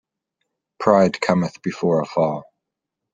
[0.79, 2.43] Pride cometh before a fall.